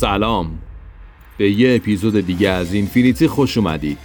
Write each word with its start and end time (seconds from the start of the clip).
سلام. 0.00 0.58
به 1.38 1.50
یه 1.50 1.76
اپیزود 1.76 2.26
دیگه 2.26 2.48
از 2.48 2.74
اینفینیتی 2.74 3.28
خوش 3.28 3.58
اومدید 3.58 3.98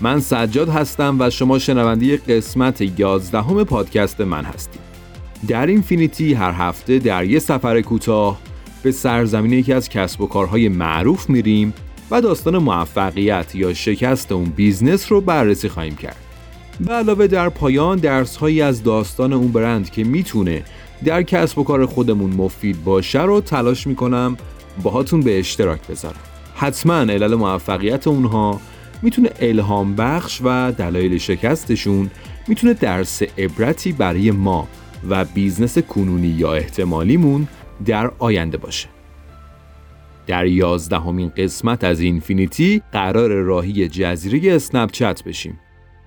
من 0.00 0.20
سجاد 0.20 0.68
هستم 0.68 1.16
و 1.20 1.30
شما 1.30 1.58
شنونده 1.58 2.16
قسمت 2.16 3.00
11 3.00 3.64
پادکست 3.64 4.20
من 4.20 4.44
هستید 4.44 4.80
در 5.48 5.66
اینفینیتی 5.66 6.34
هر 6.34 6.52
هفته 6.52 6.98
در 6.98 7.24
یه 7.24 7.38
سفر 7.38 7.80
کوتاه 7.80 8.40
به 8.82 8.92
سرزمین 8.92 9.52
یکی 9.52 9.72
از 9.72 9.88
کسب 9.88 10.20
و 10.20 10.26
کارهای 10.26 10.68
معروف 10.68 11.30
میریم 11.30 11.74
و 12.10 12.20
داستان 12.20 12.58
موفقیت 12.58 13.54
یا 13.54 13.74
شکست 13.74 14.32
اون 14.32 14.44
بیزنس 14.44 15.12
رو 15.12 15.20
بررسی 15.20 15.68
خواهیم 15.68 15.96
کرد. 15.96 16.16
به 16.80 16.92
علاوه 16.92 17.26
در 17.26 17.48
پایان 17.48 17.98
درس 17.98 18.36
هایی 18.36 18.62
از 18.62 18.82
داستان 18.82 19.32
اون 19.32 19.52
برند 19.52 19.90
که 19.90 20.04
می‌تونه 20.04 20.62
در 21.04 21.22
کسب 21.22 21.58
و 21.58 21.64
کار 21.64 21.86
خودمون 21.86 22.30
مفید 22.30 22.84
باشه 22.84 23.22
رو 23.22 23.40
تلاش 23.40 23.86
می‌کنم 23.86 24.36
باهاتون 24.82 25.20
به 25.20 25.38
اشتراک 25.38 25.86
بذارم. 25.86 26.20
حتما 26.54 26.94
علل 26.94 27.34
موفقیت 27.34 28.06
اونها 28.06 28.60
می‌تونه 29.02 29.30
الهام 29.40 29.94
بخش 29.94 30.40
و 30.44 30.72
دلایل 30.72 31.18
شکستشون 31.18 32.10
می‌تونه 32.48 32.74
درس 32.74 33.22
عبرتی 33.22 33.92
برای 33.92 34.30
ما 34.30 34.68
و 35.08 35.24
بیزنس 35.24 35.78
کنونی 35.78 36.28
یا 36.28 36.54
احتمالیمون 36.54 37.48
در 37.86 38.12
آینده 38.18 38.56
باشه. 38.56 38.88
در 40.26 40.46
یازدهمین 40.46 41.32
قسمت 41.36 41.84
از 41.84 42.00
اینفینیتی 42.00 42.82
قراره 42.92 43.30
راهی 43.30 43.88
جزیره 43.88 44.54
اسنپچت 44.54 45.24
بشیم. 45.24 45.60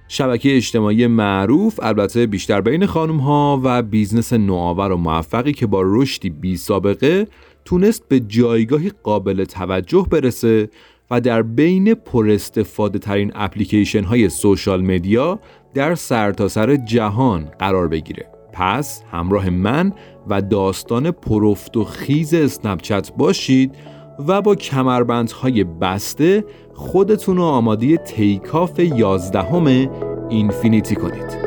شبکه 0.07 0.55
اجتماعی 0.55 1.07
معروف 1.07 1.79
البته 1.83 2.25
بیشتر 2.25 2.61
بین 2.61 2.85
خانم 2.85 3.17
ها 3.17 3.61
و 3.63 3.81
بیزنس 3.81 4.33
نوآور 4.33 4.91
و 4.91 4.97
موفقی 4.97 5.53
که 5.53 5.67
با 5.67 5.81
رشدی 5.83 6.29
بی 6.29 6.57
سابقه 6.57 7.27
تونست 7.65 8.07
به 8.07 8.19
جایگاهی 8.19 8.91
قابل 9.03 9.43
توجه 9.43 10.07
برسه 10.11 10.69
و 11.11 11.21
در 11.21 11.41
بین 11.41 11.93
پر 11.93 12.29
استفاده 12.29 12.99
ترین 12.99 13.31
اپلیکیشن 13.35 14.03
های 14.03 14.29
social 14.29 14.81
media 14.81 15.39
در 15.73 15.95
سرتاسر 15.95 16.75
سر 16.75 16.85
جهان 16.85 17.51
قرار 17.59 17.87
بگیره. 17.87 18.29
پس 18.53 19.03
همراه 19.11 19.49
من 19.49 19.93
و 20.27 20.41
داستان 20.41 21.11
پر 21.11 21.44
افت 21.44 21.77
و 21.77 21.83
خیز 21.83 22.33
اسنپچت 22.33 23.11
باشید 23.17 23.75
و 24.27 24.41
با 24.41 24.55
کمربندهای 24.55 25.63
بسته 25.63 26.45
خودتون 26.73 27.37
رو 27.37 27.43
آماده 27.43 27.97
تیکاف 27.97 28.79
یازدهم 28.79 29.89
اینفینیتی 30.29 30.95
کنید. 30.95 31.44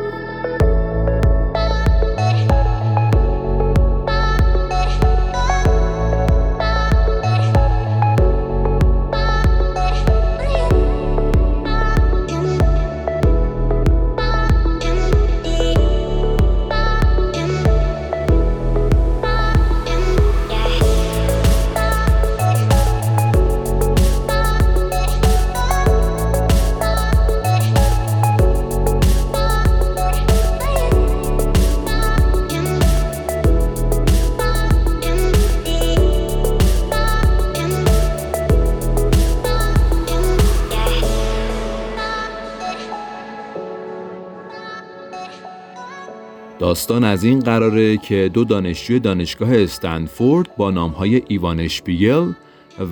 داستان 46.68 47.05
از 47.05 47.24
این 47.24 47.40
قراره 47.40 47.96
که 47.96 48.30
دو 48.34 48.45
دانشجوی 48.45 49.01
دانشگاه 49.01 49.55
استنفورد 49.55 50.56
با 50.56 50.70
نامهای 50.70 51.23
ایوان 51.29 51.61
اشپیگل 51.61 52.33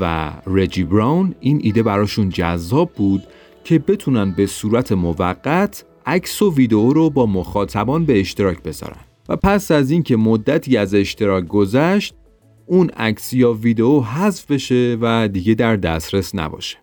و 0.00 0.32
رجی 0.46 0.84
براون 0.84 1.34
این 1.40 1.60
ایده 1.62 1.82
براشون 1.82 2.28
جذاب 2.28 2.92
بود 2.92 3.22
که 3.64 3.78
بتونن 3.78 4.32
به 4.32 4.46
صورت 4.46 4.92
موقت 4.92 5.84
عکس 6.06 6.42
و 6.42 6.54
ویدیو 6.54 6.92
رو 6.92 7.10
با 7.10 7.26
مخاطبان 7.26 8.04
به 8.04 8.20
اشتراک 8.20 8.62
بذارن. 8.62 9.00
و 9.28 9.36
پس 9.36 9.70
از 9.70 9.90
اینکه 9.90 10.16
مدتی 10.16 10.76
از 10.76 10.94
اشتراک 10.94 11.46
گذشت 11.46 12.14
اون 12.66 12.88
عکس 12.88 13.32
یا 13.32 13.52
ویدیو 13.52 14.00
حذف 14.00 14.50
بشه 14.50 14.98
و 15.00 15.28
دیگه 15.28 15.54
در 15.54 15.76
دسترس 15.76 16.34
نباشه. 16.34 16.78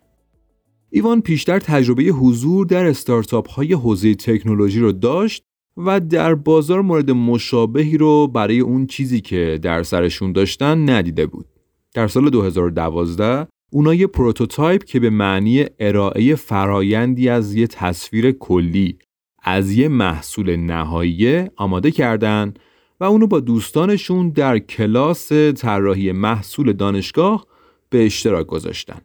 ایوان 0.90 1.20
پیشتر 1.20 1.58
تجربه 1.58 2.02
حضور 2.02 2.66
در 2.66 2.84
استارتاپ 2.84 3.50
های 3.50 3.72
حوزه 3.72 4.14
تکنولوژی 4.14 4.80
رو 4.80 4.92
داشت 4.92 5.44
و 5.76 6.00
در 6.00 6.34
بازار 6.34 6.82
مورد 6.82 7.10
مشابهی 7.10 7.98
رو 7.98 8.26
برای 8.26 8.60
اون 8.60 8.86
چیزی 8.86 9.20
که 9.20 9.58
در 9.62 9.82
سرشون 9.82 10.32
داشتن 10.32 10.90
ندیده 10.90 11.26
بود. 11.26 11.46
در 11.94 12.08
سال 12.08 12.30
2012 12.30 13.46
اونا 13.70 13.94
یه 13.94 14.06
prototype 14.06 14.84
که 14.84 15.00
به 15.00 15.10
معنی 15.10 15.64
ارائه 15.78 16.34
فرایندی 16.34 17.28
از 17.28 17.54
یه 17.54 17.66
تصویر 17.66 18.32
کلی 18.32 18.98
از 19.42 19.72
یه 19.72 19.88
محصول 19.88 20.56
نهایی 20.56 21.44
آماده 21.56 21.90
کردن 21.90 22.54
و 23.00 23.04
اونو 23.04 23.26
با 23.26 23.40
دوستانشون 23.40 24.30
در 24.30 24.58
کلاس 24.58 25.32
طراحی 25.32 26.12
محصول 26.12 26.72
دانشگاه 26.72 27.46
به 27.90 28.06
اشتراک 28.06 28.46
گذاشتن. 28.46 29.00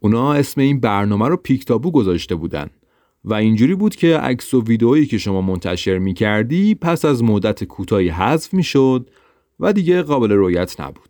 اونا 0.00 0.32
اسم 0.32 0.60
این 0.60 0.80
برنامه 0.80 1.28
رو 1.28 1.36
پیکابو 1.36 1.90
گذاشته 1.90 2.34
بودن 2.34 2.70
و 3.26 3.34
اینجوری 3.34 3.74
بود 3.74 3.96
که 3.96 4.16
عکس 4.16 4.54
و 4.54 4.62
ویدئویی 4.62 5.06
که 5.06 5.18
شما 5.18 5.40
منتشر 5.40 5.98
می 5.98 6.14
کردی 6.14 6.74
پس 6.74 7.04
از 7.04 7.24
مدت 7.24 7.64
کوتاهی 7.64 8.08
حذف 8.08 8.54
می 8.54 8.62
شد 8.62 9.10
و 9.60 9.72
دیگه 9.72 10.02
قابل 10.02 10.32
رویت 10.32 10.80
نبود. 10.80 11.08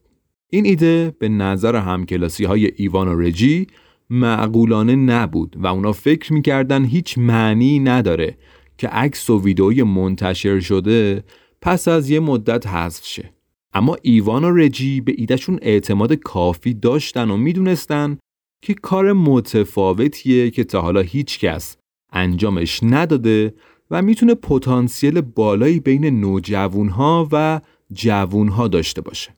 این 0.50 0.66
ایده 0.66 1.14
به 1.18 1.28
نظر 1.28 1.76
همکلاسی 1.76 2.44
های 2.44 2.72
ایوان 2.76 3.08
و 3.08 3.20
رجی 3.20 3.66
معقولانه 4.10 4.96
نبود 4.96 5.56
و 5.58 5.66
اونا 5.66 5.92
فکر 5.92 6.32
می‌کردن 6.32 6.84
هیچ 6.84 7.18
معنی 7.18 7.78
نداره 7.78 8.38
که 8.78 8.88
عکس 8.88 9.30
و 9.30 9.42
ویدئوی 9.42 9.82
منتشر 9.82 10.60
شده 10.60 11.24
پس 11.60 11.88
از 11.88 12.10
یه 12.10 12.20
مدت 12.20 12.66
حذف 12.66 13.04
شه. 13.04 13.32
اما 13.74 13.96
ایوان 14.02 14.44
و 14.44 14.50
رجی 14.50 15.00
به 15.00 15.14
ایدهشون 15.16 15.58
اعتماد 15.62 16.12
کافی 16.12 16.74
داشتن 16.74 17.30
و 17.30 17.36
می‌دونستن 17.36 18.18
که 18.62 18.74
کار 18.74 19.12
متفاوتیه 19.12 20.50
که 20.50 20.64
تا 20.64 20.80
حالا 20.80 21.00
هیچ 21.00 21.38
کس 21.38 21.76
انجامش 22.16 22.80
نداده 22.82 23.54
و 23.90 24.02
می‌تونه 24.02 24.34
پتانسیل 24.34 25.20
بالایی 25.20 25.80
بین 25.80 26.20
نوجوانها 26.20 27.28
و 27.32 27.60
جوونها 27.92 28.68
داشته 28.68 29.00
باشه. 29.00 29.34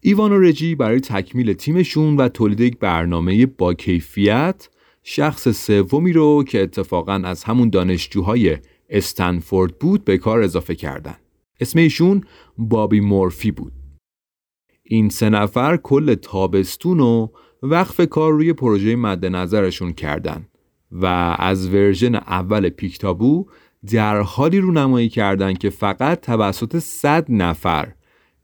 ایوان 0.00 0.32
و 0.32 0.40
رجی 0.40 0.74
برای 0.74 1.00
تکمیل 1.00 1.52
تیمشون 1.52 2.16
و 2.16 2.28
تولید 2.28 2.60
یک 2.60 2.78
برنامه 2.78 3.46
با 3.46 3.74
کیفیت 3.74 4.68
شخص 5.02 5.48
سومی 5.48 6.12
رو 6.12 6.44
که 6.44 6.62
اتفاقا 6.62 7.12
از 7.12 7.44
همون 7.44 7.70
دانشجوهای 7.70 8.56
استنفورد 8.90 9.78
بود 9.78 10.04
به 10.04 10.18
کار 10.18 10.42
اضافه 10.42 10.74
کردن. 10.74 11.16
اسم 11.60 11.78
ایشون 11.78 12.24
بابی 12.58 13.00
مورفی 13.00 13.50
بود. 13.50 13.72
این 14.82 15.08
سه 15.08 15.28
نفر 15.30 15.76
کل 15.76 16.14
تابستون 16.14 17.00
و 17.00 17.28
وقف 17.62 18.00
کار 18.00 18.32
روی 18.32 18.52
پروژه 18.52 18.96
مد 18.96 19.26
نظرشون 19.26 19.92
کردن 19.92 20.47
و 20.92 21.06
از 21.38 21.68
ورژن 21.74 22.14
اول 22.14 22.68
پیکتابو 22.68 23.46
در 23.90 24.20
حالی 24.20 24.60
رو 24.60 24.72
نمایی 24.72 25.08
کردند 25.08 25.58
که 25.58 25.70
فقط 25.70 26.20
توسط 26.20 26.78
100 26.78 27.26
نفر 27.28 27.92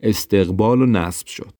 استقبال 0.00 0.82
و 0.82 0.86
نصب 0.86 1.26
شد. 1.26 1.52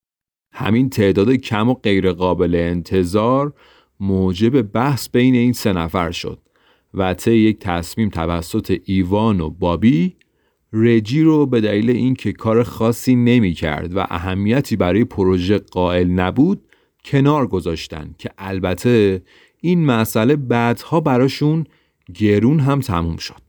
همین 0.52 0.90
تعداد 0.90 1.32
کم 1.32 1.68
و 1.68 1.74
غیرقابل 1.74 2.54
انتظار 2.54 3.52
موجب 4.00 4.62
بحث 4.62 5.08
بین 5.08 5.34
این 5.34 5.52
سه 5.52 5.72
نفر 5.72 6.10
شد 6.10 6.38
و 6.94 7.14
طی 7.14 7.32
یک 7.36 7.58
تصمیم 7.58 8.08
توسط 8.08 8.80
ایوان 8.84 9.40
و 9.40 9.50
بابی 9.50 10.16
رجی 10.72 11.22
رو 11.22 11.46
به 11.46 11.60
دلیل 11.60 11.90
اینکه 11.90 12.32
کار 12.32 12.62
خاصی 12.62 13.14
نمی 13.14 13.52
کرد 13.52 13.96
و 13.96 14.06
اهمیتی 14.10 14.76
برای 14.76 15.04
پروژه 15.04 15.58
قائل 15.58 16.10
نبود 16.10 16.62
کنار 17.04 17.46
گذاشتن 17.46 18.14
که 18.18 18.30
البته 18.38 19.22
این 19.64 19.86
مسئله 19.86 20.36
بعدها 20.36 21.00
براشون 21.00 21.66
گرون 22.14 22.60
هم 22.60 22.80
تموم 22.80 23.16
شد. 23.16 23.40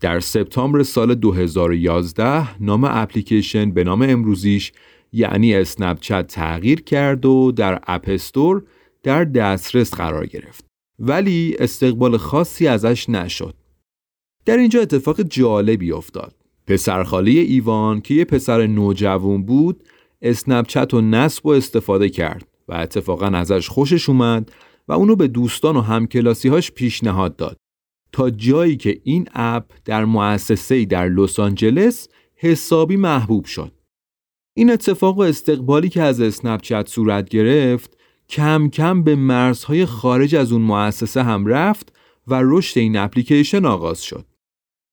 در 0.00 0.20
سپتامبر 0.20 0.82
سال 0.82 1.14
2011 1.14 2.62
نام 2.62 2.84
اپلیکیشن 2.84 3.70
به 3.70 3.84
نام 3.84 4.02
امروزیش 4.02 4.72
یعنی 5.12 5.54
اسنپچت 5.54 6.26
تغییر 6.26 6.82
کرد 6.82 7.26
و 7.26 7.52
در 7.52 7.80
اپستور 7.86 8.62
در 9.02 9.24
دسترس 9.24 9.94
قرار 9.94 10.26
گرفت. 10.26 10.64
ولی 10.98 11.56
استقبال 11.58 12.16
خاصی 12.16 12.66
ازش 12.66 13.08
نشد. 13.08 13.54
در 14.44 14.56
اینجا 14.56 14.80
اتفاق 14.80 15.22
جالبی 15.22 15.92
افتاد. 15.92 16.34
پسرخاله 16.66 17.30
ایوان 17.30 18.00
که 18.00 18.14
یه 18.14 18.24
پسر 18.24 18.66
نوجوان 18.66 19.42
بود 19.42 19.84
اسنپچت 20.22 20.94
و 20.94 21.00
نصب 21.00 21.46
و 21.46 21.50
استفاده 21.50 22.08
کرد 22.08 22.48
و 22.68 22.74
اتفاقا 22.74 23.26
ازش 23.26 23.68
خوشش 23.68 24.08
اومد 24.08 24.52
و 24.88 24.92
اونو 24.92 25.16
به 25.16 25.28
دوستان 25.28 25.76
و 25.76 25.80
همکلاسیهاش 25.80 26.70
پیشنهاد 26.70 27.36
داد 27.36 27.56
تا 28.12 28.30
جایی 28.30 28.76
که 28.76 29.00
این 29.04 29.28
اپ 29.34 29.64
در 29.84 30.04
مؤسسه‌ای 30.04 30.86
در 30.86 31.08
لس 31.08 31.40
آنجلس 31.40 32.08
حسابی 32.36 32.96
محبوب 32.96 33.44
شد. 33.44 33.72
این 34.54 34.70
اتفاق 34.70 35.18
و 35.18 35.20
استقبالی 35.20 35.88
که 35.88 36.02
از 36.02 36.20
اسنپچت 36.20 36.88
صورت 36.88 37.28
گرفت 37.28 37.96
کم 38.28 38.68
کم 38.68 39.02
به 39.02 39.16
مرزهای 39.16 39.86
خارج 39.86 40.34
از 40.34 40.52
اون 40.52 40.62
مؤسسه 40.62 41.22
هم 41.22 41.46
رفت 41.46 41.92
و 42.26 42.40
رشد 42.44 42.78
این 42.78 42.96
اپلیکیشن 42.96 43.64
آغاز 43.64 44.02
شد. 44.02 44.26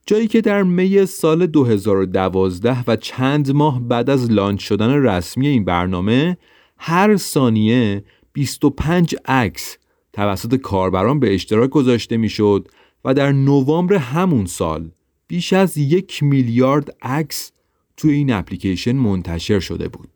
جایی 0.05 0.27
که 0.27 0.41
در 0.41 0.63
می 0.63 1.05
سال 1.05 1.45
2012 1.45 2.83
و 2.87 2.95
چند 2.95 3.51
ماه 3.51 3.81
بعد 3.81 4.09
از 4.09 4.31
لانچ 4.31 4.63
شدن 4.63 4.89
رسمی 4.89 5.47
این 5.47 5.65
برنامه 5.65 6.37
هر 6.77 7.17
ثانیه 7.17 8.03
25 8.33 9.15
عکس 9.25 9.77
توسط 10.13 10.55
کاربران 10.55 11.19
به 11.19 11.33
اشتراک 11.33 11.69
گذاشته 11.69 12.17
می‌شد 12.17 12.67
و 13.05 13.13
در 13.13 13.31
نوامبر 13.31 13.95
همون 13.95 14.45
سال 14.45 14.91
بیش 15.27 15.53
از 15.53 15.77
یک 15.77 16.23
میلیارد 16.23 16.95
عکس 17.01 17.51
توی 17.97 18.13
این 18.13 18.33
اپلیکیشن 18.33 18.91
منتشر 18.91 19.59
شده 19.59 19.87
بود. 19.87 20.09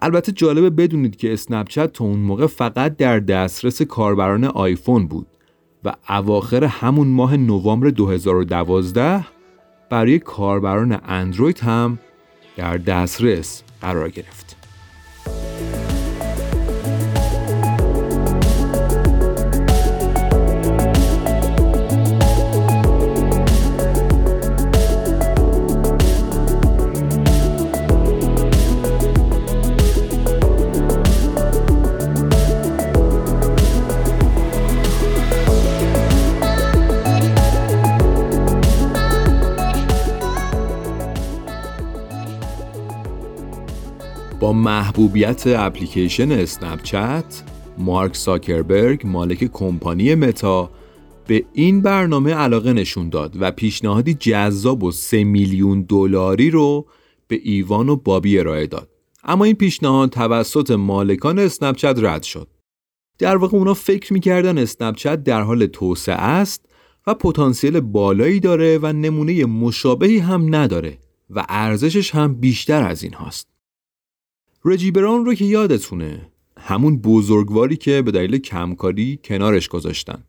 البته 0.00 0.32
جالبه 0.32 0.70
بدونید 0.70 1.16
که 1.16 1.32
اسنپچت 1.32 1.92
تا 1.92 2.04
اون 2.04 2.18
موقع 2.18 2.46
فقط 2.46 2.96
در 2.96 3.20
دسترس 3.20 3.82
کاربران 3.82 4.44
آیفون 4.44 5.06
بود 5.06 5.26
و 5.84 5.94
اواخر 6.08 6.64
همون 6.64 7.08
ماه 7.08 7.36
نوامبر 7.36 7.90
2012 7.90 9.26
برای 9.90 10.18
کاربران 10.18 11.00
اندروید 11.04 11.58
هم 11.58 11.98
در 12.56 12.76
دسترس 12.76 13.62
قرار 13.80 14.10
گرفت. 14.10 14.53
با 44.44 44.52
محبوبیت 44.52 45.46
اپلیکیشن 45.46 46.32
اسنپچت 46.32 47.42
مارک 47.78 48.16
ساکربرگ 48.16 49.06
مالک 49.06 49.44
کمپانی 49.44 50.14
متا 50.14 50.70
به 51.26 51.44
این 51.52 51.80
برنامه 51.80 52.34
علاقه 52.34 52.72
نشون 52.72 53.08
داد 53.08 53.36
و 53.40 53.50
پیشنهادی 53.50 54.14
جذاب 54.14 54.82
و 54.82 54.92
3 54.92 55.24
میلیون 55.24 55.82
دلاری 55.82 56.50
رو 56.50 56.86
به 57.28 57.40
ایوان 57.42 57.88
و 57.88 57.96
بابی 57.96 58.38
ارائه 58.38 58.66
داد. 58.66 58.88
اما 59.24 59.44
این 59.44 59.54
پیشنهاد 59.54 60.10
توسط 60.10 60.70
مالکان 60.70 61.38
اسنپچت 61.38 61.96
رد 61.98 62.22
شد. 62.22 62.48
در 63.18 63.36
واقع 63.36 63.56
اونا 63.56 63.74
فکر 63.74 64.12
می‌کردن 64.12 64.58
اسنپچت 64.58 65.22
در 65.22 65.42
حال 65.42 65.66
توسعه 65.66 66.22
است 66.22 66.66
و 67.06 67.14
پتانسیل 67.14 67.80
بالایی 67.80 68.40
داره 68.40 68.78
و 68.82 68.92
نمونه 68.92 69.44
مشابهی 69.44 70.18
هم 70.18 70.54
نداره 70.54 70.98
و 71.30 71.44
ارزشش 71.48 72.14
هم 72.14 72.34
بیشتر 72.34 72.82
از 72.82 73.02
این 73.02 73.14
هاست 73.14 73.53
رجی 74.66 74.90
بران 74.90 75.24
رو 75.24 75.34
که 75.34 75.44
یادتونه 75.44 76.28
همون 76.58 76.98
بزرگواری 76.98 77.76
که 77.76 78.02
به 78.02 78.10
دلیل 78.10 78.38
کمکاری 78.38 79.18
کنارش 79.24 79.68
گذاشتن 79.68 80.24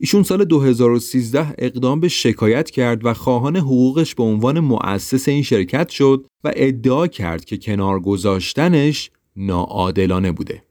ایشون 0.00 0.22
سال 0.22 0.44
2013 0.44 1.54
اقدام 1.58 2.00
به 2.00 2.08
شکایت 2.08 2.70
کرد 2.70 3.04
و 3.06 3.14
خواهان 3.14 3.56
حقوقش 3.56 4.14
به 4.14 4.22
عنوان 4.22 4.60
مؤسس 4.60 5.28
این 5.28 5.42
شرکت 5.42 5.88
شد 5.88 6.26
و 6.44 6.52
ادعا 6.56 7.06
کرد 7.06 7.44
که 7.44 7.56
کنار 7.56 8.00
گذاشتنش 8.00 9.10
ناعادلانه 9.36 10.32
بوده. 10.32 10.62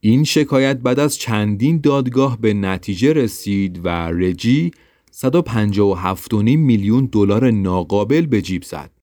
این 0.00 0.24
شکایت 0.24 0.76
بعد 0.76 1.00
از 1.00 1.18
چندین 1.18 1.80
دادگاه 1.80 2.40
به 2.40 2.54
نتیجه 2.54 3.12
رسید 3.12 3.80
و 3.84 3.88
رجی 3.88 4.70
157.5 5.12 6.32
میلیون 6.42 7.08
دلار 7.12 7.50
ناقابل 7.50 8.26
به 8.26 8.42
جیب 8.42 8.62
زد. 8.62 8.95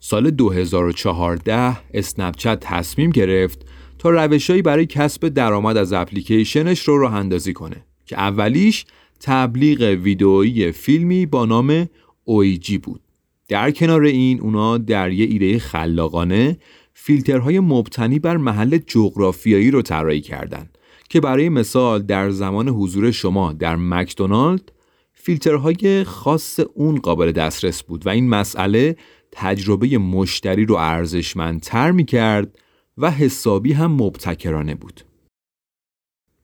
سال 0.00 0.30
2014 0.30 1.76
اسنپچت 1.94 2.58
تصمیم 2.60 3.10
گرفت 3.10 3.66
تا 3.98 4.10
روشهایی 4.10 4.62
برای 4.62 4.86
کسب 4.86 5.28
درآمد 5.28 5.76
از 5.76 5.92
اپلیکیشنش 5.92 6.80
رو 6.80 6.98
راه 6.98 7.14
اندازی 7.14 7.52
کنه 7.52 7.84
که 8.06 8.18
اولیش 8.18 8.84
تبلیغ 9.20 9.80
ویدئویی 10.02 10.72
فیلمی 10.72 11.26
با 11.26 11.46
نام 11.46 11.88
اویجی 12.24 12.78
بود. 12.78 13.00
در 13.48 13.70
کنار 13.70 14.02
این 14.02 14.40
اونا 14.40 14.78
در 14.78 15.12
یه 15.12 15.26
ایده 15.26 15.58
خلاقانه 15.58 16.58
فیلترهای 16.94 17.60
مبتنی 17.60 18.18
بر 18.18 18.36
محل 18.36 18.78
جغرافیایی 18.86 19.70
رو 19.70 19.82
طراحی 19.82 20.20
کردند 20.20 20.78
که 21.08 21.20
برای 21.20 21.48
مثال 21.48 22.02
در 22.02 22.30
زمان 22.30 22.68
حضور 22.68 23.10
شما 23.10 23.52
در 23.52 23.76
مکدونالد 23.76 24.72
فیلترهای 25.12 26.04
خاص 26.04 26.60
اون 26.74 26.98
قابل 26.98 27.32
دسترس 27.32 27.82
بود 27.82 28.06
و 28.06 28.10
این 28.10 28.28
مسئله 28.28 28.96
تجربه 29.32 29.98
مشتری 29.98 30.64
رو 30.64 30.74
ارزشمندتر 30.74 31.90
می 31.90 32.04
کرد 32.04 32.58
و 32.98 33.10
حسابی 33.10 33.72
هم 33.72 33.92
مبتکرانه 33.92 34.74
بود. 34.74 35.00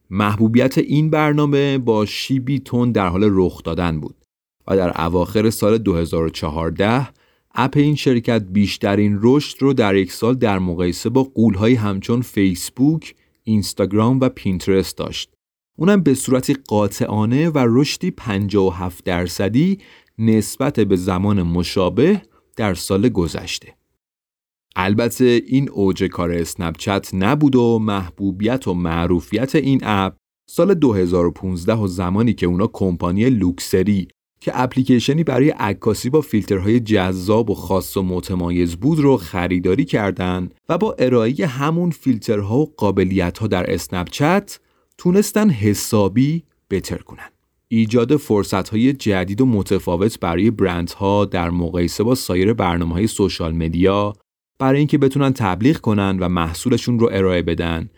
محبوبیت 0.09 0.77
این 0.77 1.09
برنامه 1.09 1.77
با 1.77 2.05
شیبی 2.05 2.59
تون 2.59 2.91
در 2.91 3.07
حال 3.07 3.29
رخ 3.31 3.63
دادن 3.63 3.99
بود 3.99 4.15
و 4.67 4.77
در 4.77 5.01
اواخر 5.01 5.49
سال 5.49 5.77
2014 5.77 7.07
اپ 7.55 7.77
این 7.77 7.95
شرکت 7.95 8.43
بیشترین 8.51 9.19
رشد 9.21 9.61
رو 9.61 9.73
در 9.73 9.95
یک 9.95 10.11
سال 10.11 10.33
در 10.33 10.59
مقایسه 10.59 11.09
با 11.09 11.23
قولهایی 11.23 11.75
همچون 11.75 12.21
فیسبوک، 12.21 13.15
اینستاگرام 13.43 14.19
و 14.19 14.29
پینترست 14.29 14.97
داشت. 14.97 15.29
اونم 15.77 16.03
به 16.03 16.13
صورتی 16.13 16.53
قاطعانه 16.67 17.49
و 17.49 17.65
رشدی 17.69 18.11
57 18.11 19.03
درصدی 19.03 19.77
نسبت 20.17 20.79
به 20.79 20.95
زمان 20.95 21.41
مشابه 21.41 22.21
در 22.55 22.73
سال 22.73 23.09
گذشته. 23.09 23.73
البته 24.75 25.41
این 25.47 25.69
اوج 25.69 26.03
کار 26.03 26.31
اسنپچت 26.31 27.09
نبود 27.13 27.55
و 27.55 27.79
محبوبیت 27.79 28.67
و 28.67 28.73
معروفیت 28.73 29.55
این 29.55 29.79
اپ 29.83 30.15
سال 30.49 30.73
2015 30.73 31.73
و 31.73 31.87
زمانی 31.87 32.33
که 32.33 32.45
اونا 32.45 32.67
کمپانی 32.67 33.29
لوکسری 33.29 34.07
که 34.41 34.51
اپلیکیشنی 34.55 35.23
برای 35.23 35.49
عکاسی 35.49 36.09
با 36.09 36.21
فیلترهای 36.21 36.79
جذاب 36.79 37.49
و 37.49 37.53
خاص 37.53 37.97
و 37.97 38.03
متمایز 38.03 38.75
بود 38.75 38.99
رو 38.99 39.17
خریداری 39.17 39.85
کردند 39.85 40.53
و 40.69 40.77
با 40.77 40.95
ارائه 40.99 41.47
همون 41.47 41.91
فیلترها 41.91 42.57
و 42.57 42.73
قابلیتها 42.77 43.47
در 43.47 43.73
اسنپچت 43.73 44.59
تونستن 44.97 45.49
حسابی 45.49 46.43
بهتر 46.67 46.97
کنن. 46.97 47.34
ایجاد 47.67 48.17
فرصتهای 48.17 48.93
جدید 48.93 49.41
و 49.41 49.45
متفاوت 49.45 50.19
برای 50.19 50.51
برندها 50.51 51.25
در 51.25 51.49
مقایسه 51.49 52.03
با 52.03 52.15
سایر 52.15 52.53
برنامه 52.53 52.93
های 52.93 53.07
سوشال 53.07 53.55
مدیا 53.55 54.13
برای 54.59 54.77
اینکه 54.77 54.97
بتونن 54.97 55.33
تبلیغ 55.33 55.77
کنن 55.77 56.19
و 56.19 56.29
محصولشون 56.29 56.99
رو 56.99 57.09
ارائه 57.11 57.41
بدن 57.41 57.89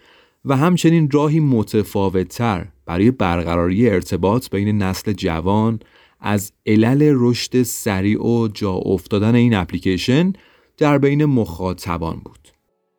و 0.45 0.57
همچنین 0.57 1.09
راهی 1.11 1.39
متفاوتتر 1.39 2.67
برای 2.85 3.11
برقراری 3.11 3.89
ارتباط 3.89 4.49
بین 4.49 4.77
نسل 4.77 5.13
جوان 5.13 5.79
از 6.19 6.53
علل 6.65 7.13
رشد 7.15 7.63
سریع 7.63 8.21
و 8.21 8.47
جا 8.47 8.71
افتادن 8.71 9.35
این 9.35 9.53
اپلیکیشن 9.53 10.33
در 10.77 10.97
بین 10.97 11.25
مخاطبان 11.25 12.21
بود. 12.23 12.47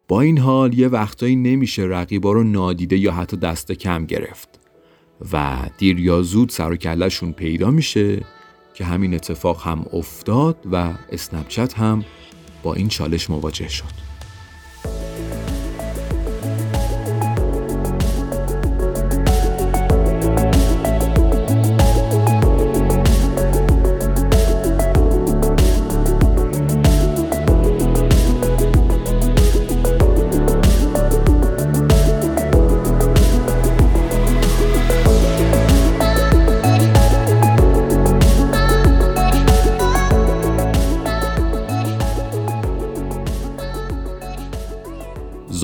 با 0.08 0.20
این 0.20 0.38
حال 0.38 0.78
یه 0.78 0.88
وقتایی 0.88 1.37
نمیشه 1.37 1.82
رقیبا 1.82 2.32
رو 2.32 2.44
نادیده 2.44 2.96
یا 2.96 3.12
حتی 3.12 3.37
دست 3.37 3.72
کم 3.72 4.06
گرفت. 4.06 4.57
و 5.32 5.56
دیر 5.78 5.98
یا 5.98 6.22
زود 6.22 6.48
سر 6.48 6.72
و 6.72 6.76
کلشون 6.76 7.32
پیدا 7.32 7.70
میشه 7.70 8.22
که 8.75 8.84
همین 8.84 9.14
اتفاق 9.14 9.62
هم 9.62 9.84
افتاد 9.92 10.56
و 10.72 10.92
اسنپچت 11.12 11.75
هم 11.75 12.04
با 12.62 12.75
این 12.75 12.88
چالش 12.88 13.30
مواجه 13.30 13.68
شد. 13.68 14.07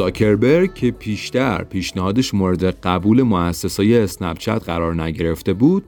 زاکربرگ 0.04 0.74
که 0.74 0.90
پیشتر 0.90 1.64
پیشنهادش 1.64 2.34
مورد 2.34 2.64
قبول 2.64 3.22
مؤسسای 3.22 3.98
اسنپچت 3.98 4.62
قرار 4.66 5.02
نگرفته 5.02 5.52
بود 5.52 5.84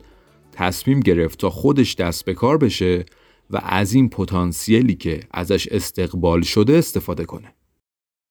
تصمیم 0.52 1.00
گرفت 1.00 1.38
تا 1.38 1.50
خودش 1.50 1.94
دست 1.94 2.25
به 2.25 2.35
کار 2.35 2.58
بشه 2.58 3.04
و 3.50 3.61
از 3.62 3.92
این 3.92 4.08
پتانسیلی 4.08 4.94
که 4.94 5.20
ازش 5.30 5.68
استقبال 5.68 6.42
شده 6.42 6.78
استفاده 6.78 7.25
کنه. 7.25 7.54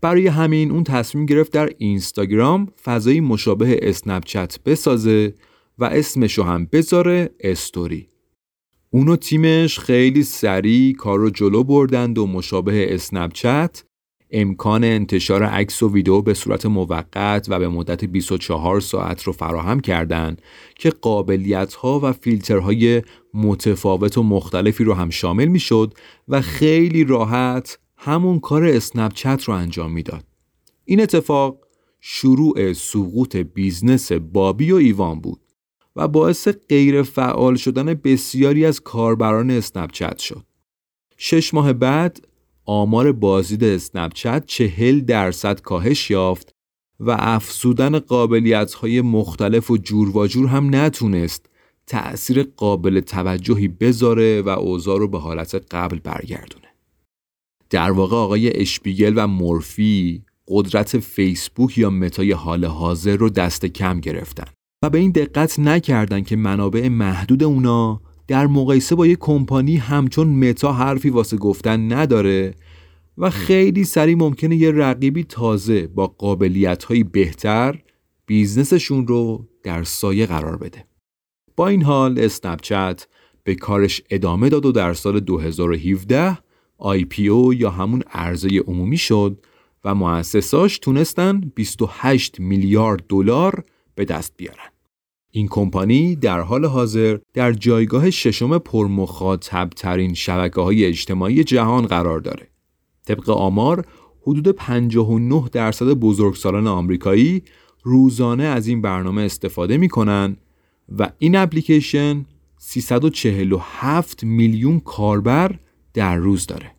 برای 0.01 0.27
همین 0.27 0.71
اون 0.71 0.83
تصمیم 0.83 1.25
گرفت 1.25 1.51
در 1.51 1.69
اینستاگرام 1.77 2.67
فضایی 2.83 3.19
مشابه 3.19 3.79
اسنپچت 3.81 4.59
بسازه 4.65 5.33
و 5.77 5.85
اسمشو 5.85 6.43
هم 6.43 6.65
بذاره 6.65 7.29
استوری. 7.39 8.09
اونو 8.89 9.15
تیمش 9.15 9.79
خیلی 9.79 10.23
سریع 10.23 10.95
کار 10.95 11.19
رو 11.19 11.29
جلو 11.29 11.63
بردند 11.63 12.17
و 12.17 12.27
مشابه 12.27 12.93
اسنپچت 12.93 13.83
امکان 14.31 14.83
انتشار 14.83 15.43
عکس 15.43 15.83
و 15.83 15.91
ویدیو 15.93 16.21
به 16.21 16.33
صورت 16.33 16.65
موقت 16.65 17.45
و 17.49 17.59
به 17.59 17.67
مدت 17.67 18.05
24 18.05 18.79
ساعت 18.79 19.23
رو 19.23 19.33
فراهم 19.33 19.79
کردند 19.79 20.41
که 20.75 20.89
قابلیت 20.89 21.73
ها 21.73 21.99
و 22.03 22.11
فیلترهای 22.11 23.01
متفاوت 23.33 24.17
و 24.17 24.23
مختلفی 24.23 24.83
رو 24.83 24.93
هم 24.93 25.09
شامل 25.09 25.45
می‌شد 25.45 25.93
و 26.27 26.41
خیلی 26.41 27.03
راحت 27.03 27.79
همون 27.97 28.39
کار 28.39 28.65
اسنپچت 28.65 29.43
رو 29.43 29.53
انجام 29.53 29.91
می‌داد. 29.91 30.23
این 30.85 31.01
اتفاق 31.01 31.59
شروع 31.99 32.73
سقوط 32.73 33.35
بیزنس 33.35 34.11
بابی 34.11 34.71
و 34.71 34.75
ایوان 34.75 35.19
بود 35.19 35.39
و 35.95 36.07
باعث 36.07 36.47
غیر 36.47 37.03
فعال 37.03 37.55
شدن 37.55 37.93
بسیاری 37.93 38.65
از 38.65 38.81
کاربران 38.81 39.51
اسنپچت 39.51 40.17
شد. 40.17 40.45
شش 41.17 41.53
ماه 41.53 41.73
بعد 41.73 42.27
آمار 42.65 43.11
بازدید 43.11 43.63
اسنپچت 43.63 44.43
چهل 44.45 44.99
درصد 44.99 45.61
کاهش 45.61 46.11
یافت 46.11 46.51
و 46.99 47.15
افزودن 47.19 47.99
قابلیت 47.99 48.73
های 48.73 49.01
مختلف 49.01 49.71
و 49.71 49.77
جور 49.77 50.17
و 50.17 50.27
جور 50.27 50.47
هم 50.47 50.75
نتونست 50.75 51.45
تأثیر 51.87 52.43
قابل 52.43 52.99
توجهی 52.99 53.67
بذاره 53.67 54.41
و 54.41 54.49
اوضاع 54.49 54.99
رو 54.99 55.07
به 55.07 55.19
حالت 55.19 55.55
قبل 55.71 55.99
برگردونه. 55.99 56.65
در 57.69 57.91
واقع 57.91 58.15
آقای 58.17 58.61
اشپیگل 58.61 59.13
و 59.15 59.27
مورفی 59.27 60.23
قدرت 60.47 60.99
فیسبوک 60.99 61.77
یا 61.77 61.89
متای 61.89 62.31
حال 62.31 62.65
حاضر 62.65 63.15
رو 63.15 63.29
دست 63.29 63.65
کم 63.65 63.99
گرفتن 63.99 64.45
و 64.83 64.89
به 64.89 64.97
این 64.97 65.11
دقت 65.11 65.59
نکردن 65.59 66.23
که 66.23 66.35
منابع 66.35 66.87
محدود 66.87 67.43
اونا 67.43 68.01
در 68.27 68.47
مقایسه 68.47 68.95
با 68.95 69.07
یک 69.07 69.17
کمپانی 69.19 69.77
همچون 69.77 70.27
متا 70.27 70.73
حرفی 70.73 71.09
واسه 71.09 71.37
گفتن 71.37 71.93
نداره 71.93 72.55
و 73.17 73.29
خیلی 73.29 73.83
سریع 73.83 74.15
ممکنه 74.15 74.55
یه 74.55 74.71
رقیبی 74.71 75.23
تازه 75.23 75.87
با 75.87 76.07
قابلیت 76.07 76.85
بهتر 76.87 77.81
بیزنسشون 78.25 79.07
رو 79.07 79.47
در 79.63 79.83
سایه 79.83 80.25
قرار 80.25 80.57
بده. 80.57 80.85
با 81.55 81.67
این 81.67 81.83
حال 81.83 82.19
اسنپچت 82.19 83.07
به 83.43 83.55
کارش 83.55 84.01
ادامه 84.09 84.49
داد 84.49 84.65
و 84.65 84.71
در 84.71 84.93
سال 84.93 85.19
2017 85.19 86.37
IPO 86.79 87.55
یا 87.55 87.69
همون 87.69 88.03
عرضه 88.11 88.59
عمومی 88.67 88.97
شد 88.97 89.45
و 89.83 89.95
مؤسساش 89.95 90.79
تونستن 90.79 91.39
28 91.55 92.39
میلیارد 92.39 93.03
دلار 93.09 93.63
به 93.95 94.05
دست 94.05 94.33
بیارن. 94.37 94.74
این 95.37 95.47
کمپانی 95.47 96.15
در 96.15 96.39
حال 96.39 96.65
حاضر 96.65 97.17
در 97.33 97.53
جایگاه 97.53 98.09
ششم 98.09 98.57
پرمخاطب 98.57 99.69
ترین 99.75 100.13
شبکه 100.13 100.61
های 100.61 100.85
اجتماعی 100.85 101.43
جهان 101.43 101.85
قرار 101.85 102.19
داره. 102.19 102.47
طبق 103.05 103.29
آمار 103.29 103.85
حدود 104.21 104.47
59 104.47 105.49
درصد 105.51 105.85
بزرگسالان 105.85 106.67
آمریکایی 106.67 107.43
روزانه 107.83 108.43
از 108.43 108.67
این 108.67 108.81
برنامه 108.81 109.21
استفاده 109.21 109.77
می‌کنن 109.77 110.37
و 110.99 111.11
این 111.17 111.35
اپلیکیشن 111.35 112.25
347 112.57 114.23
میلیون 114.23 114.79
کاربر 114.79 115.59
در 115.93 116.15
روز 116.15 116.47
داره. 116.47 116.71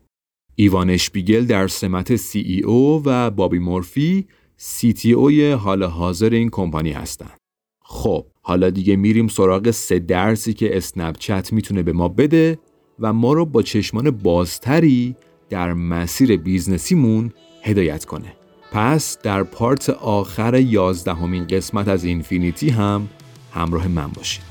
ایوان 0.54 0.90
اشپیگل 0.90 1.44
در 1.44 1.68
سمت 1.68 2.16
CEO 2.16 3.02
و 3.04 3.30
بابی 3.30 3.58
مورفی 3.58 4.26
CTO 4.58 5.30
حال 5.58 5.82
حاضر 5.82 6.30
این 6.30 6.50
کمپانی 6.50 6.92
هستند. 6.92 7.45
خب 7.88 8.26
حالا 8.42 8.70
دیگه 8.70 8.96
میریم 8.96 9.28
سراغ 9.28 9.70
سه 9.70 9.98
درسی 9.98 10.54
که 10.54 10.76
اسنپچت 10.76 11.52
می‌تونه 11.52 11.82
به 11.82 11.92
ما 11.92 12.08
بده 12.08 12.58
و 13.00 13.12
ما 13.12 13.32
رو 13.32 13.46
با 13.46 13.62
چشمان 13.62 14.10
بازتری 14.10 15.16
در 15.50 15.72
مسیر 15.72 16.36
بیزنسیمون 16.36 17.32
هدایت 17.62 18.04
کنه. 18.04 18.32
پس 18.72 19.18
در 19.22 19.42
part 19.42 19.90
آخر 19.90 20.54
یازدهمین 20.54 21.46
قسمت 21.46 21.88
از 21.88 22.04
اینفینیتی 22.04 22.68
هم 22.68 23.08
همراه 23.52 23.88
من 23.88 24.08
باشید. 24.08 24.45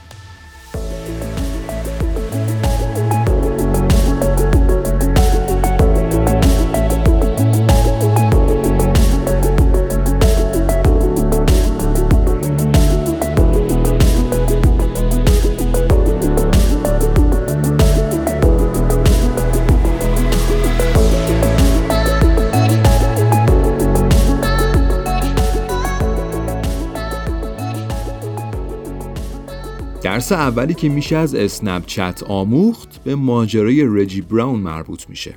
درس 30.25 30.31
اولی 30.31 30.73
که 30.73 30.89
میشه 30.89 31.15
از 31.15 31.35
اسنپچت 31.35 32.23
آموخت 32.23 33.03
به 33.03 33.15
ماجرای 33.15 33.83
رجی 33.87 34.21
براون 34.21 34.59
مربوط 34.59 35.09
میشه. 35.09 35.35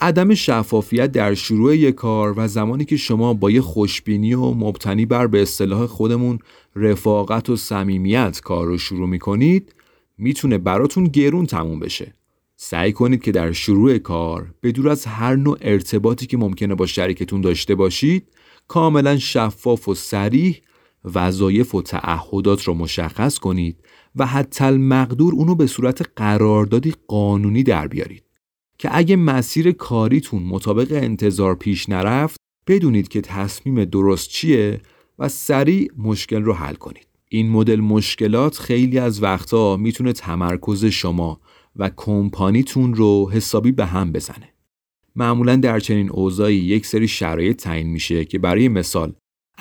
عدم 0.00 0.34
شفافیت 0.34 1.12
در 1.12 1.34
شروع 1.34 1.76
یک 1.76 1.94
کار 1.94 2.34
و 2.36 2.48
زمانی 2.48 2.84
که 2.84 2.96
شما 2.96 3.34
با 3.34 3.50
یه 3.50 3.60
خوشبینی 3.60 4.34
و 4.34 4.50
مبتنی 4.50 5.06
بر 5.06 5.26
به 5.26 5.42
اصطلاح 5.42 5.86
خودمون 5.86 6.38
رفاقت 6.76 7.50
و 7.50 7.56
صمیمیت 7.56 8.40
کار 8.40 8.66
رو 8.66 8.78
شروع 8.78 9.08
می‌کنید 9.08 9.74
می‌تونه 10.18 10.58
براتون 10.58 11.04
گرون 11.04 11.46
تموم 11.46 11.78
بشه. 11.78 12.14
سعی 12.56 12.92
کنید 12.92 13.22
که 13.22 13.32
در 13.32 13.52
شروع 13.52 13.98
کار 13.98 14.54
بدور 14.62 14.88
از 14.88 15.06
هر 15.06 15.36
نوع 15.36 15.58
ارتباطی 15.60 16.26
که 16.26 16.36
ممکنه 16.36 16.74
با 16.74 16.86
شریکتون 16.86 17.40
داشته 17.40 17.74
باشید 17.74 18.26
کاملا 18.68 19.18
شفاف 19.18 19.88
و 19.88 19.94
سریح 19.94 20.60
وظایف 21.04 21.74
و 21.74 21.82
تعهدات 21.82 22.62
رو 22.62 22.74
مشخص 22.74 23.38
کنید 23.38 23.76
و 24.16 24.26
حتی 24.26 24.64
المقدور 24.64 25.34
اونو 25.34 25.54
به 25.54 25.66
صورت 25.66 26.02
قراردادی 26.16 26.94
قانونی 27.08 27.62
در 27.62 27.88
بیارید 27.88 28.24
که 28.78 28.88
اگه 28.92 29.16
مسیر 29.16 29.72
کاریتون 29.72 30.42
مطابق 30.42 30.88
انتظار 30.92 31.54
پیش 31.54 31.88
نرفت 31.88 32.36
بدونید 32.66 33.08
که 33.08 33.20
تصمیم 33.20 33.84
درست 33.84 34.28
چیه 34.28 34.80
و 35.18 35.28
سریع 35.28 35.90
مشکل 35.98 36.42
رو 36.42 36.52
حل 36.52 36.74
کنید. 36.74 37.06
این 37.28 37.50
مدل 37.50 37.80
مشکلات 37.80 38.58
خیلی 38.58 38.98
از 38.98 39.22
وقتا 39.22 39.76
می‌تونه 39.76 40.12
تمرکز 40.12 40.84
شما 40.84 41.40
و 41.76 41.90
کمپانیتون 41.96 42.94
رو 42.94 43.30
حسابی 43.30 43.72
به 43.72 43.86
هم 43.86 44.12
بزنه. 44.12 44.48
معمولا 45.16 45.56
در 45.56 45.80
چنین 45.80 46.10
اوضاعی 46.10 46.56
یک 46.56 46.86
سری 46.86 47.08
شرایط 47.08 47.62
تعیین 47.62 47.86
میشه 47.86 48.24
که 48.24 48.38
برای 48.38 48.68
مثال 48.68 49.12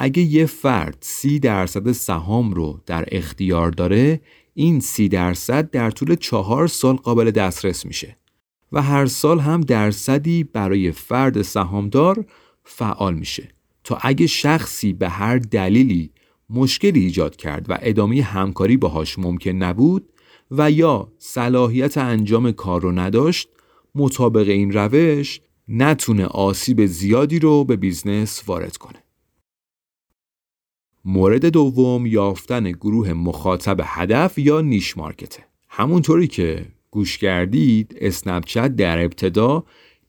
اگه 0.01 0.23
یه 0.23 0.45
فرد 0.45 0.97
سی 1.01 1.39
درصد 1.39 1.91
سهام 1.91 2.53
رو 2.53 2.79
در 2.85 3.05
اختیار 3.11 3.71
داره 3.71 4.21
این 4.53 4.79
سی 4.79 5.09
درصد 5.09 5.69
در 5.69 5.91
طول 5.91 6.15
چهار 6.15 6.67
سال 6.67 6.95
قابل 6.95 7.31
دسترس 7.31 7.85
میشه 7.85 8.17
و 8.71 8.81
هر 8.81 9.05
سال 9.05 9.39
هم 9.39 9.61
درصدی 9.61 10.43
برای 10.43 10.91
فرد 10.91 11.41
سهامدار 11.41 12.25
فعال 12.63 13.13
میشه 13.13 13.49
تا 13.83 13.97
اگه 14.01 14.27
شخصی 14.27 14.93
به 14.93 15.09
هر 15.09 15.37
دلیلی 15.37 16.11
مشکلی 16.49 16.99
ایجاد 16.99 17.35
کرد 17.35 17.65
و 17.69 17.77
ادامه 17.81 18.21
همکاری 18.21 18.77
باهاش 18.77 19.19
ممکن 19.19 19.51
نبود 19.51 20.09
و 20.51 20.71
یا 20.71 21.11
صلاحیت 21.17 21.97
انجام 21.97 22.51
کار 22.51 22.81
رو 22.81 22.91
نداشت 22.91 23.49
مطابق 23.95 24.47
این 24.49 24.71
روش 24.71 25.41
نتونه 25.67 26.25
آسیب 26.25 26.85
زیادی 26.85 27.39
رو 27.39 27.63
به 27.63 27.75
بیزنس 27.75 28.43
وارد 28.47 28.77
کنه. 28.77 29.03
مورد 31.05 31.45
دوم 31.45 32.05
یافتن 32.05 32.71
گروه 32.71 33.13
مخاطب 33.13 33.77
هدف 33.83 34.37
یا 34.37 34.61
niche 34.61 34.97
market 34.97 35.37
ه 35.37 35.43
همونطوری 35.69 36.27
که 36.27 36.65
گوش 36.91 37.17
کردید 37.17 37.97
اسنپچت 38.01 38.75
در 38.75 39.03
ابتدا 39.03 39.63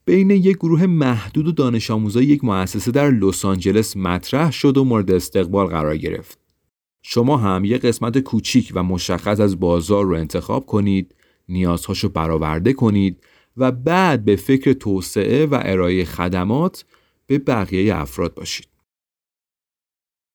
بین 0.05 0.31
یک 0.31 0.57
گروه 0.57 0.87
محدود 0.87 1.49
و 1.49 1.53
دانش 1.53 1.91
آموزای 1.91 2.25
یک 2.25 2.45
مؤسسه 2.45 2.91
در 2.91 3.11
لس 3.11 3.45
آنجلس 3.45 3.97
مطرح 3.97 4.53
شد 4.53 4.77
و 4.77 4.85
مورد 4.85 5.11
استقبال 5.11 5.67
قرار 5.67 5.97
گرفت 5.97 6.39
شما 7.03 7.37
هم 7.37 7.65
یک 7.65 7.81
قسمت 7.81 8.19
کوچیک 8.19 8.73
و 8.75 8.83
مشخص 8.83 9.41
از 9.41 9.61
بازار 9.61 10.05
رو 10.05 10.15
انتخاب 10.15 10.67
کنید 10.67 11.15
نیازهاشو 11.49 12.09
برآورده 12.09 12.73
کنید 12.73 13.25
و 13.57 13.73
بعد 13.73 14.25
به 14.25 14.37
فکر 14.37 14.73
توسعه 14.73 15.47
و 15.47 15.59
ارائه 15.63 16.05
خدمات 16.05 16.85
به 17.27 17.39
بقیه 17.39 17.97
افراد 17.97 18.35
باشید. 18.35 18.70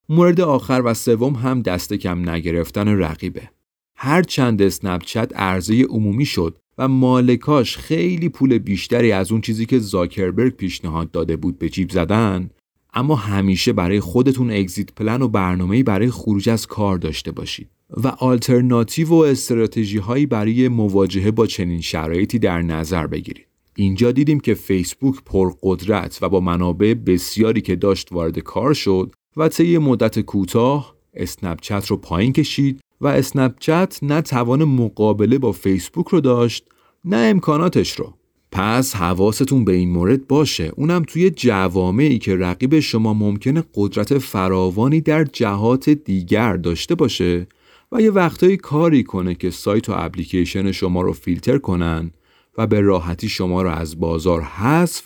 مورد 0.08 0.40
آخر 0.40 0.82
و 0.84 0.94
سوم 0.94 1.34
هم 1.34 1.62
دست 1.62 1.92
کم 1.92 2.30
نگرفتن 2.30 2.88
رقیبه. 2.88 3.50
هر 3.96 4.22
چند 4.22 4.62
اسنپچت 4.62 5.32
عرضه 5.36 5.82
عمومی 5.82 6.24
شد 6.24 6.58
و 6.78 6.88
مالکاش 6.88 7.76
خیلی 7.76 8.28
پول 8.28 8.58
بیشتری 8.58 9.12
از 9.12 9.32
اون 9.32 9.40
چیزی 9.40 9.66
که 9.66 9.78
زاکربرگ 9.78 10.56
پیشنهاد 10.56 11.10
داده 11.10 11.36
بود 11.36 11.58
به 11.58 11.68
جیب 11.68 11.90
زدن 11.90 12.50
اما 12.94 13.14
همیشه 13.14 13.72
برای 13.72 14.00
خودتون 14.00 14.50
اگزیت 14.50 14.92
پلن 14.92 15.22
و 15.22 15.28
برنامه‌ای 15.28 15.82
برای 15.82 16.10
خروج 16.10 16.48
از 16.48 16.66
کار 16.66 16.98
داشته 16.98 17.32
باشید 17.32 17.68
و 17.90 18.08
آلترناتیو 18.08 19.08
و 19.08 19.14
استراتژی 19.14 19.98
هایی 19.98 20.26
برای 20.26 20.68
مواجهه 20.68 21.30
با 21.30 21.46
چنین 21.46 21.80
شرایطی 21.80 22.38
در 22.38 22.62
نظر 22.62 23.06
بگیرید. 23.06 23.46
اینجا 23.76 24.12
دیدیم 24.12 24.40
که 24.40 24.54
فیسبوک 24.54 25.16
پرقدرت 25.24 26.18
و 26.22 26.28
با 26.28 26.40
منابع 26.40 26.94
بسیاری 26.94 27.60
که 27.60 27.76
داشت 27.76 28.12
وارد 28.12 28.38
کار 28.38 28.74
شد 28.74 29.14
و 29.36 29.48
طی 29.48 29.78
مدت 29.78 30.20
کوتاه 30.20 30.96
اسنپچت 31.14 31.86
رو 31.86 31.96
پایین 31.96 32.32
کشید 32.32 32.80
و 33.00 33.06
اسنپچت 33.06 33.98
نه 34.02 34.20
توان 34.20 34.64
مقابله 34.64 35.38
با 35.38 35.52
فیسبوک 35.52 36.08
رو 36.08 36.20
داشت 36.20 36.64
نه 37.04 37.16
امکاناتش 37.16 37.92
رو 37.92 38.14
پس 38.52 38.96
حواستون 38.96 39.64
به 39.64 39.72
این 39.72 39.90
مورد 39.90 40.26
باشه 40.26 40.72
اونم 40.76 41.02
توی 41.02 41.30
جوامعی 41.30 42.18
که 42.18 42.36
رقیب 42.36 42.80
شما 42.80 43.14
ممکنه 43.14 43.64
قدرت 43.74 44.18
فراوانی 44.18 45.00
در 45.00 45.24
جهات 45.24 45.90
دیگر 45.90 46.56
داشته 46.56 46.94
باشه 46.94 47.46
و 47.92 48.00
یه 48.00 48.10
وقتایی 48.10 48.56
کاری 48.56 49.02
کنه 49.02 49.34
که 49.34 49.50
سایت 49.50 49.88
و 49.88 49.92
اپلیکیشن 49.96 50.72
شما 50.72 51.02
رو 51.02 51.12
فیلتر 51.12 51.58
کنن 51.58 52.10
و 52.58 52.66
به 52.66 52.80
راحتی 52.80 53.28
شما 53.28 53.62
رو 53.62 53.70
از 53.70 54.00
بازار 54.00 54.42
حذف 54.42 55.02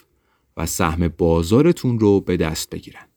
و 0.57 0.67
سهم 0.67 1.09
بازارتون 1.09 1.99
رو 1.99 2.21
به 2.21 2.37
دست 2.37 2.71
بگیرن. 2.71 3.10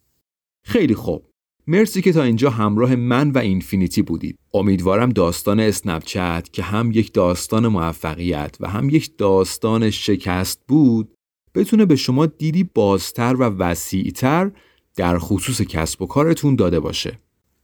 خیلی 0.64 0.96
خوب. 0.96 1.26
مرسی 1.68 2.02
که 2.02 2.14
تا 2.14 2.24
اینجا 2.24 2.50
همراه 2.50 2.96
من 2.96 3.32
و 3.32 3.38
اینفینیتی 3.38 4.02
بودید. 4.02 4.38
امیدوارم 4.54 5.10
داستان 5.10 5.60
اسنپچت 5.60 6.48
که 6.54 6.64
هم 6.64 6.92
یک 6.92 7.14
داستان 7.14 7.68
موفقیت 7.68 8.58
و 8.60 8.70
هم 8.70 8.90
یک 8.90 9.18
داستان 9.18 9.90
شکست 9.90 10.60
بود 10.68 11.14
بتونه 11.56 11.86
به 11.86 11.96
شما 11.96 12.26
دیدی 12.26 12.64
بازتر 12.64 13.36
و 13.36 13.44
وسیعتر 13.44 14.52
در 14.96 15.20
خصوص 15.20 15.62
کسب 15.62 16.02
و 16.02 16.06
کارتون 16.06 16.56
داده 16.56 16.80
باشه. 16.80 17.20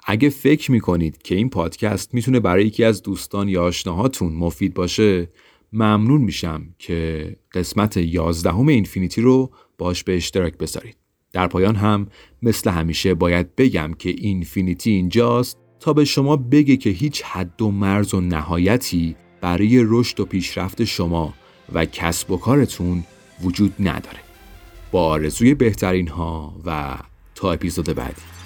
اگه 0.06 0.30
فکر 0.30 0.72
می‌کنید 0.72 1.22
که 1.22 1.36
این 1.36 1.50
پادکست 1.50 2.14
می‌تونه 2.14 2.40
برای 2.40 2.66
یکی 2.66 2.84
از 2.84 3.02
دوستان 3.02 3.50
یا 3.50 3.64
آشناهاتون 3.64 4.34
مفید 4.34 4.74
باشه 4.74 5.30
ممنون 5.74 6.22
میشم 6.22 6.76
که 6.80 7.36
قسمت 7.54 7.98
یازدهم 7.98 8.68
اینفینیتی 8.68 9.22
رو 9.22 9.52
باش 9.78 10.04
به 10.04 10.16
اشتراک 10.16 10.58
بذارید. 10.58 10.98
در 11.34 11.48
پایان 11.48 11.76
هم 11.76 12.08
مثل 12.42 12.70
همیشه 12.70 13.14
باید 13.14 13.56
بگم 13.56 13.94
که 13.94 14.10
اینفینیتی 14.10 14.92
اینجاست 14.92 15.58
تا 15.80 15.94
به 15.94 16.06
شما 16.06 16.36
بگه 16.36 16.78
که 16.78 16.90
هیچ 16.90 17.24
حد 17.24 17.62
و 17.62 17.72
مرز 17.72 18.14
و 18.14 18.22
نهایتی 18.22 19.16
برای 19.42 19.84
رشد 19.88 20.20
و 20.20 20.26
پیشرفت 20.26 20.84
شما 20.84 21.34
و 21.74 21.86
کسب 21.86 22.32
و 22.32 22.38
کارتون 22.38 23.04
وجود 23.44 23.74
نداره. 23.80 24.20
با 24.92 25.06
آرزوی 25.06 25.54
بهترین 25.54 26.08
ها 26.08 26.56
و 26.66 26.98
تا 27.36 27.52
اپیزود 27.52 27.86
بعدی 27.86 28.39